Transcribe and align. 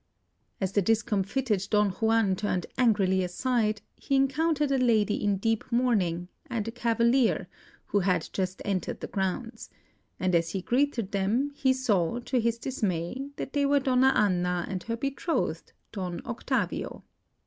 As 0.59 0.71
the 0.71 0.81
discomfited 0.81 1.67
Don 1.69 1.91
Juan 1.91 2.35
turned 2.35 2.65
angrily 2.75 3.23
aside, 3.23 3.81
he 3.95 4.15
encountered 4.15 4.71
a 4.71 4.79
lady 4.79 5.23
in 5.23 5.37
deep 5.37 5.63
mourning 5.71 6.27
and 6.49 6.67
a 6.67 6.71
cavalier, 6.71 7.47
who 7.85 7.99
had 7.99 8.27
just 8.33 8.63
entered 8.65 8.99
the 9.01 9.05
grounds; 9.05 9.69
and 10.19 10.33
as 10.33 10.49
he 10.53 10.63
greeted 10.63 11.11
them, 11.11 11.51
he 11.53 11.71
saw, 11.71 12.17
to 12.21 12.39
his 12.39 12.57
dismay, 12.57 13.29
that 13.35 13.53
they 13.53 13.63
were 13.67 13.79
Donna 13.79 14.11
Anna 14.15 14.65
and 14.67 14.81
her 14.81 14.97
betrothed, 14.97 15.71
Don 15.91 16.19
Octavio. 16.25 17.03